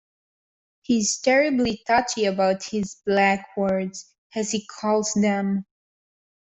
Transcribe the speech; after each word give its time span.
He's 0.81 1.19
terribly 1.19 1.83
touchy 1.85 2.25
about 2.25 2.63
his 2.63 2.95
black 3.05 3.49
wards, 3.55 4.11
as 4.33 4.49
he 4.49 4.65
calls 4.65 5.13
them. 5.13 5.67